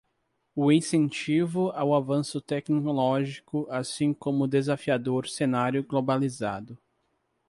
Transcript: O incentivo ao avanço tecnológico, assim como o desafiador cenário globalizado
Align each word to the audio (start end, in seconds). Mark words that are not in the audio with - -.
O 0.55 0.71
incentivo 0.71 1.69
ao 1.73 1.93
avanço 1.93 2.41
tecnológico, 2.41 3.67
assim 3.69 4.15
como 4.15 4.45
o 4.45 4.47
desafiador 4.47 5.27
cenário 5.27 5.83
globalizado 5.83 6.75